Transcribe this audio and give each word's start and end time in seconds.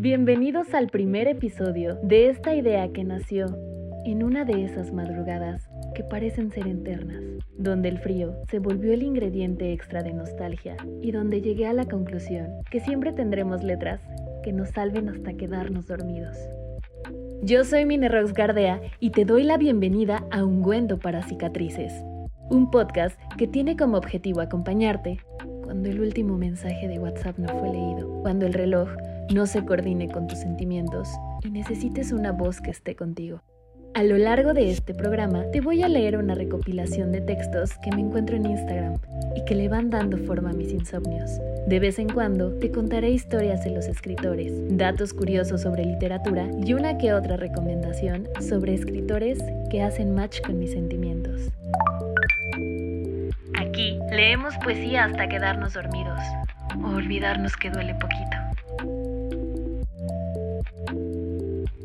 Bienvenidos 0.00 0.74
al 0.74 0.86
primer 0.90 1.26
episodio 1.26 1.96
de 2.04 2.28
esta 2.28 2.54
idea 2.54 2.92
que 2.92 3.02
nació 3.02 3.46
en 4.04 4.22
una 4.22 4.44
de 4.44 4.62
esas 4.64 4.92
madrugadas 4.92 5.68
que 5.92 6.04
parecen 6.04 6.52
ser 6.52 6.68
eternas, 6.68 7.20
donde 7.56 7.88
el 7.88 7.98
frío 7.98 8.36
se 8.48 8.60
volvió 8.60 8.92
el 8.92 9.02
ingrediente 9.02 9.72
extra 9.72 10.04
de 10.04 10.12
nostalgia 10.12 10.76
y 11.02 11.10
donde 11.10 11.40
llegué 11.40 11.66
a 11.66 11.72
la 11.72 11.86
conclusión 11.86 12.46
que 12.70 12.78
siempre 12.78 13.12
tendremos 13.12 13.64
letras 13.64 14.00
que 14.44 14.52
nos 14.52 14.68
salven 14.68 15.08
hasta 15.08 15.32
quedarnos 15.32 15.88
dormidos. 15.88 16.36
Yo 17.42 17.64
soy 17.64 17.84
Minerox 17.84 18.32
Gardea 18.34 18.80
y 19.00 19.10
te 19.10 19.24
doy 19.24 19.42
la 19.42 19.56
bienvenida 19.56 20.24
a 20.30 20.44
Ungüento 20.44 21.00
para 21.00 21.24
Cicatrices, 21.24 21.92
un 22.50 22.70
podcast 22.70 23.20
que 23.36 23.48
tiene 23.48 23.76
como 23.76 23.96
objetivo 23.98 24.42
acompañarte 24.42 25.18
cuando 25.68 25.90
el 25.90 26.00
último 26.00 26.38
mensaje 26.38 26.88
de 26.88 26.98
WhatsApp 26.98 27.36
no 27.36 27.48
fue 27.58 27.68
leído, 27.68 28.08
cuando 28.22 28.46
el 28.46 28.54
reloj 28.54 28.88
no 29.34 29.44
se 29.44 29.62
coordine 29.66 30.08
con 30.08 30.26
tus 30.26 30.38
sentimientos 30.38 31.10
y 31.44 31.50
necesites 31.50 32.10
una 32.10 32.32
voz 32.32 32.62
que 32.62 32.70
esté 32.70 32.96
contigo. 32.96 33.42
A 33.92 34.02
lo 34.02 34.16
largo 34.16 34.54
de 34.54 34.70
este 34.70 34.94
programa 34.94 35.44
te 35.50 35.60
voy 35.60 35.82
a 35.82 35.88
leer 35.88 36.16
una 36.16 36.34
recopilación 36.34 37.12
de 37.12 37.20
textos 37.20 37.72
que 37.82 37.90
me 37.90 38.00
encuentro 38.00 38.34
en 38.34 38.46
Instagram 38.46 38.94
y 39.36 39.44
que 39.44 39.54
le 39.54 39.68
van 39.68 39.90
dando 39.90 40.16
forma 40.16 40.52
a 40.52 40.54
mis 40.54 40.72
insomnios. 40.72 41.32
De 41.66 41.80
vez 41.80 41.98
en 41.98 42.08
cuando 42.08 42.54
te 42.54 42.70
contaré 42.70 43.10
historias 43.10 43.62
de 43.62 43.72
los 43.72 43.88
escritores, 43.88 44.54
datos 44.70 45.12
curiosos 45.12 45.60
sobre 45.60 45.84
literatura 45.84 46.48
y 46.64 46.72
una 46.72 46.96
que 46.96 47.12
otra 47.12 47.36
recomendación 47.36 48.26
sobre 48.40 48.72
escritores 48.72 49.38
que 49.70 49.82
hacen 49.82 50.14
match 50.14 50.40
con 50.40 50.58
mis 50.58 50.72
sentimientos. 50.72 51.50
Leemos 54.18 54.56
poesía 54.56 55.04
hasta 55.04 55.28
quedarnos 55.28 55.74
dormidos 55.74 56.18
o 56.82 56.88
olvidarnos 56.88 57.56
que 57.56 57.70
duele 57.70 57.94
poquito. 57.94 58.36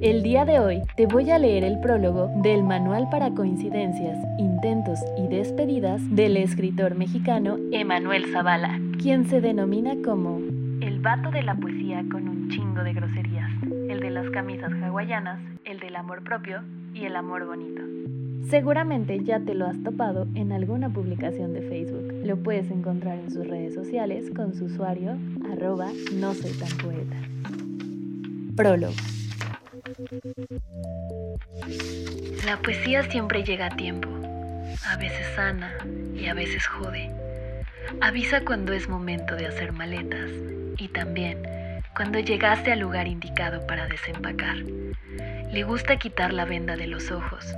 El 0.00 0.22
día 0.22 0.46
de 0.46 0.58
hoy 0.58 0.80
te 0.96 1.04
voy 1.04 1.30
a 1.30 1.38
leer 1.38 1.62
el 1.62 1.78
prólogo 1.80 2.30
del 2.36 2.62
Manual 2.62 3.06
para 3.10 3.32
Coincidencias, 3.32 4.16
Intentos 4.38 4.98
y 5.18 5.28
Despedidas 5.28 6.00
del 6.16 6.38
escritor 6.38 6.94
mexicano 6.94 7.58
Emanuel 7.70 8.24
Zavala, 8.32 8.80
quien 8.98 9.28
se 9.28 9.42
denomina 9.42 9.92
como 10.02 10.38
el 10.80 11.00
vato 11.00 11.30
de 11.30 11.42
la 11.42 11.54
poesía 11.56 12.02
con 12.10 12.28
un 12.28 12.48
chingo 12.48 12.82
de 12.82 12.94
groserías, 12.94 13.50
el 13.90 14.00
de 14.00 14.08
las 14.08 14.30
camisas 14.30 14.72
hawaianas, 14.82 15.38
el 15.66 15.80
del 15.80 15.96
amor 15.96 16.24
propio 16.24 16.62
y 16.94 17.04
el 17.04 17.14
amor 17.14 17.44
bonito. 17.44 17.82
Seguramente 18.48 19.22
ya 19.24 19.40
te 19.40 19.54
lo 19.54 19.66
has 19.66 19.82
topado 19.82 20.26
en 20.34 20.52
alguna 20.52 20.88
publicación 20.90 21.54
de 21.54 21.62
Facebook. 21.62 22.12
Lo 22.24 22.36
puedes 22.36 22.70
encontrar 22.70 23.18
en 23.18 23.30
sus 23.30 23.46
redes 23.46 23.74
sociales 23.74 24.30
con 24.34 24.54
su 24.54 24.66
usuario 24.66 25.16
arroba 25.50 25.90
no 26.14 26.34
soy 26.34 26.52
tan 26.52 26.76
poeta. 26.78 27.16
Prólogo. 28.56 28.94
La 32.46 32.58
poesía 32.62 33.02
siempre 33.04 33.44
llega 33.44 33.66
a 33.66 33.76
tiempo, 33.76 34.08
a 34.86 34.96
veces 34.96 35.26
sana 35.34 35.72
y 36.14 36.26
a 36.26 36.34
veces 36.34 36.66
jode. 36.66 37.10
Avisa 38.00 38.44
cuando 38.44 38.72
es 38.72 38.88
momento 38.88 39.36
de 39.36 39.46
hacer 39.46 39.72
maletas 39.72 40.30
y 40.78 40.88
también 40.88 41.42
cuando 41.94 42.18
llegaste 42.18 42.72
al 42.72 42.80
lugar 42.80 43.06
indicado 43.06 43.66
para 43.66 43.86
desempacar. 43.86 44.56
Le 44.56 45.62
gusta 45.64 45.98
quitar 45.98 46.32
la 46.32 46.46
venda 46.46 46.76
de 46.76 46.86
los 46.86 47.10
ojos, 47.10 47.54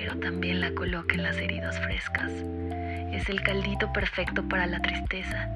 pero 0.00 0.16
también 0.18 0.62
la 0.62 0.72
coloca 0.72 1.14
en 1.14 1.22
las 1.22 1.36
heridas 1.36 1.78
frescas. 1.80 2.30
Es 3.12 3.28
el 3.28 3.42
caldito 3.42 3.92
perfecto 3.92 4.42
para 4.48 4.66
la 4.66 4.80
tristeza, 4.80 5.50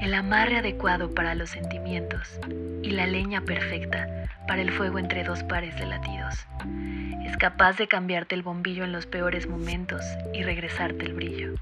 el 0.00 0.14
amarre 0.14 0.58
adecuado 0.58 1.12
para 1.14 1.34
los 1.34 1.50
sentimientos 1.50 2.38
y 2.84 2.90
la 2.92 3.08
leña 3.08 3.40
perfecta 3.40 4.06
para 4.46 4.62
el 4.62 4.70
fuego 4.70 5.00
entre 5.00 5.24
dos 5.24 5.42
pares 5.42 5.74
de 5.80 5.86
latidos. 5.86 6.46
Es 7.26 7.36
capaz 7.38 7.76
de 7.76 7.88
cambiarte 7.88 8.36
el 8.36 8.42
bombillo 8.42 8.84
en 8.84 8.92
los 8.92 9.06
peores 9.06 9.48
momentos 9.48 10.02
y 10.32 10.44
regresarte 10.44 11.04
el 11.04 11.14
brillo. 11.14 11.54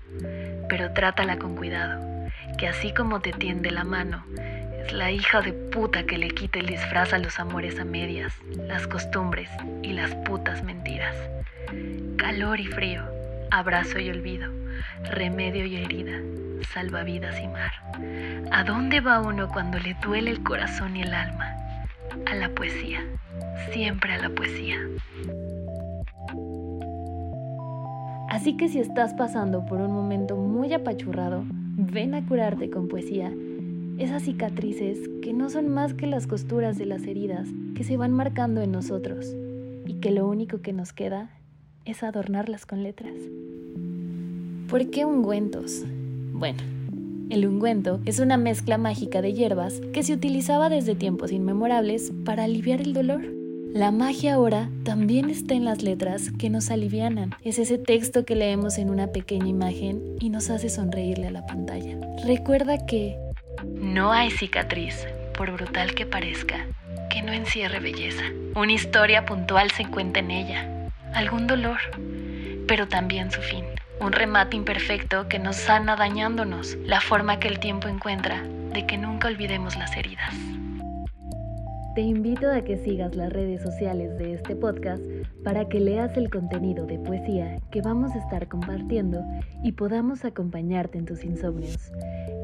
Pero 0.68 0.92
trátala 0.92 1.38
con 1.38 1.56
cuidado, 1.56 2.28
que 2.58 2.68
así 2.68 2.92
como 2.92 3.20
te 3.20 3.32
tiende 3.32 3.70
la 3.70 3.84
mano, 3.84 4.26
es 4.84 4.92
la 4.92 5.10
hija 5.10 5.40
de 5.40 5.54
puta 5.54 6.04
que 6.04 6.18
le 6.18 6.28
quita 6.28 6.58
el 6.58 6.66
disfraz 6.66 7.14
a 7.14 7.18
los 7.18 7.40
amores 7.40 7.80
a 7.80 7.86
medias, 7.86 8.34
las 8.68 8.86
costumbres 8.86 9.48
y 9.82 9.94
las 9.94 10.14
putas 10.16 10.62
mentiras. 10.62 11.16
Calor 12.16 12.60
y 12.60 12.66
frío, 12.66 13.02
abrazo 13.50 13.98
y 13.98 14.10
olvido, 14.10 14.50
remedio 15.10 15.66
y 15.66 15.76
herida, 15.76 16.20
salvavidas 16.72 17.40
y 17.40 17.48
mar. 17.48 17.72
¿A 18.52 18.64
dónde 18.64 19.00
va 19.00 19.20
uno 19.20 19.48
cuando 19.48 19.78
le 19.78 19.94
duele 20.02 20.30
el 20.30 20.42
corazón 20.42 20.96
y 20.96 21.02
el 21.02 21.14
alma? 21.14 21.56
a 22.26 22.34
la 22.34 22.48
poesía, 22.48 23.00
siempre 23.72 24.14
a 24.14 24.18
la 24.18 24.30
poesía. 24.30 24.76
Así 28.28 28.56
que 28.56 28.68
si 28.68 28.80
estás 28.80 29.14
pasando 29.14 29.64
por 29.66 29.80
un 29.80 29.92
momento 29.92 30.36
muy 30.36 30.72
apachurrado, 30.72 31.44
ven 31.48 32.14
a 32.14 32.26
curarte 32.26 32.70
con 32.70 32.88
poesía. 32.88 33.32
Esas 33.98 34.22
cicatrices 34.22 35.08
que 35.22 35.32
no 35.32 35.48
son 35.48 35.68
más 35.68 35.94
que 35.94 36.06
las 36.06 36.26
costuras 36.26 36.76
de 36.76 36.86
las 36.86 37.04
heridas 37.04 37.48
que 37.74 37.84
se 37.84 37.96
van 37.96 38.12
marcando 38.12 38.60
en 38.60 38.72
nosotros 38.72 39.34
y 39.86 39.94
que 39.94 40.10
lo 40.10 40.26
único 40.26 40.60
que 40.60 40.72
nos 40.72 40.92
queda 40.92 41.30
es 41.86 42.02
adornarlas 42.02 42.66
con 42.66 42.82
letras. 42.82 43.14
¿Por 44.68 44.90
qué 44.90 45.04
ungüentos? 45.04 45.84
Bueno, 46.32 46.58
el 47.30 47.46
ungüento 47.46 48.00
es 48.04 48.18
una 48.18 48.36
mezcla 48.36 48.76
mágica 48.76 49.22
de 49.22 49.32
hierbas 49.32 49.80
que 49.92 50.02
se 50.02 50.12
utilizaba 50.12 50.68
desde 50.68 50.94
tiempos 50.94 51.32
inmemorables 51.32 52.12
para 52.24 52.44
aliviar 52.44 52.80
el 52.80 52.92
dolor. 52.92 53.22
La 53.72 53.90
magia 53.90 54.34
ahora 54.34 54.70
también 54.84 55.30
está 55.30 55.54
en 55.54 55.64
las 55.64 55.82
letras 55.82 56.30
que 56.38 56.50
nos 56.50 56.70
alivianan. 56.70 57.34
Es 57.42 57.58
ese 57.58 57.78
texto 57.78 58.24
que 58.24 58.34
leemos 58.34 58.78
en 58.78 58.90
una 58.90 59.08
pequeña 59.08 59.48
imagen 59.48 60.02
y 60.20 60.30
nos 60.30 60.50
hace 60.50 60.68
sonreírle 60.68 61.28
a 61.28 61.30
la 61.30 61.46
pantalla. 61.46 61.96
Recuerda 62.24 62.86
que 62.86 63.16
no 63.74 64.12
hay 64.12 64.30
cicatriz, 64.30 65.06
por 65.36 65.52
brutal 65.52 65.94
que 65.94 66.06
parezca, 66.06 66.66
que 67.10 67.22
no 67.22 67.32
encierre 67.32 67.80
belleza. 67.80 68.24
Una 68.54 68.72
historia 68.72 69.26
puntual 69.26 69.70
se 69.70 69.82
encuentra 69.82 70.22
en 70.22 70.30
ella. 70.30 70.75
Algún 71.14 71.46
dolor, 71.46 71.78
pero 72.66 72.88
también 72.88 73.30
su 73.30 73.40
fin 73.40 73.64
un 74.00 74.12
remate 74.12 74.56
imperfecto 74.56 75.28
que 75.28 75.38
nos 75.38 75.56
sana 75.56 75.96
dañándonos, 75.96 76.76
la 76.84 77.00
forma 77.00 77.38
que 77.38 77.48
el 77.48 77.58
tiempo 77.58 77.88
encuentra 77.88 78.42
de 78.72 78.86
que 78.86 78.98
nunca 78.98 79.28
olvidemos 79.28 79.76
las 79.76 79.96
heridas. 79.96 80.34
Te 81.94 82.02
invito 82.02 82.50
a 82.50 82.60
que 82.60 82.76
sigas 82.76 83.16
las 83.16 83.32
redes 83.32 83.62
sociales 83.62 84.18
de 84.18 84.34
este 84.34 84.54
podcast 84.54 85.02
para 85.42 85.66
que 85.66 85.80
leas 85.80 86.14
el 86.18 86.28
contenido 86.28 86.84
de 86.84 86.98
poesía 86.98 87.58
que 87.70 87.80
vamos 87.80 88.12
a 88.12 88.18
estar 88.18 88.48
compartiendo 88.48 89.24
y 89.62 89.72
podamos 89.72 90.26
acompañarte 90.26 90.98
en 90.98 91.06
tus 91.06 91.24
insomnios. 91.24 91.90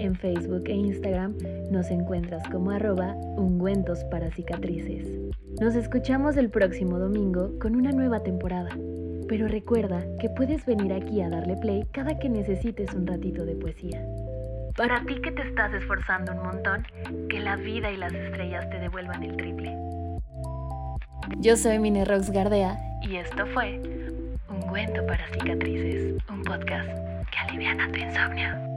En 0.03 0.17
Facebook 0.17 0.65
e 0.67 0.75
Instagram 0.75 1.33
nos 1.71 1.89
encuentras 1.93 2.43
como 2.49 2.73
arroba 2.73 3.15
ungüentos 3.37 4.03
para 4.11 4.33
cicatrices. 4.33 5.07
Nos 5.61 5.77
escuchamos 5.77 6.37
el 6.37 6.51
próximo 6.51 6.99
domingo 6.99 7.57
con 7.61 7.77
una 7.77 7.93
nueva 7.93 8.21
temporada. 8.21 8.71
Pero 9.29 9.47
recuerda 9.47 10.05
que 10.21 10.29
puedes 10.29 10.67
venir 10.67 10.93
aquí 10.93 11.21
a 11.23 11.29
darle 11.29 11.57
play 11.57 11.87
cada 11.93 12.19
que 12.19 12.29
necesites 12.29 12.93
un 12.95 13.07
ratito 13.07 13.45
de 13.45 13.55
poesía. 13.55 14.05
Para 14.77 15.05
ti 15.05 15.21
que 15.21 15.31
te 15.31 15.43
estás 15.43 15.73
esforzando 15.73 16.33
un 16.33 16.43
montón, 16.49 16.85
que 17.31 17.39
la 17.39 17.55
vida 17.55 17.93
y 17.93 17.97
las 17.97 18.13
estrellas 18.13 18.69
te 18.71 18.81
devuelvan 18.81 19.23
el 19.23 19.37
triple. 19.37 19.73
Yo 21.39 21.57
soy 21.57 21.79
Mine 21.79 22.05
Rox 22.05 22.29
Gardea 22.31 22.77
y 23.03 23.19
esto 23.19 23.47
fue 23.55 23.81
Un 24.49 25.07
para 25.07 25.29
cicatrices, 25.29 26.17
un 26.29 26.43
podcast 26.43 26.89
que 27.31 27.39
aliviana 27.39 27.89
tu 27.93 28.01
insomnio. 28.01 28.72